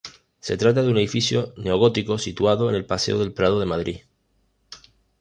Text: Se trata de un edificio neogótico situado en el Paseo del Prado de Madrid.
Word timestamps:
Se 0.39 0.57
trata 0.57 0.81
de 0.81 0.89
un 0.89 0.97
edificio 0.97 1.53
neogótico 1.57 2.17
situado 2.17 2.71
en 2.71 2.75
el 2.75 2.87
Paseo 2.87 3.19
del 3.19 3.33
Prado 3.33 3.59
de 3.59 3.67
Madrid. 3.67 3.97